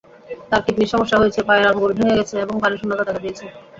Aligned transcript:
তাঁর 0.49 0.61
কিডনির 0.65 0.91
সমস্যা 0.93 1.19
হয়েছে, 1.21 1.39
পায়ের 1.47 1.69
আঙুল 1.71 1.91
ভেঙে 1.97 2.17
গেছে 2.19 2.35
এবং 2.39 2.55
পানিশূন্যতা 2.63 3.03
দেখা 3.07 3.21
দিয়েছে। 3.23 3.45